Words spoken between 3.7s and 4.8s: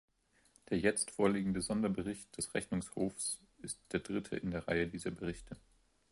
der dritte in der